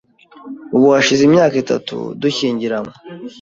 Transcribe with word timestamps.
Ubu 0.75 0.87
hashize 0.95 1.21
imyaka 1.25 1.55
itatu 1.63 1.95
dushyingiranywe. 2.21 2.93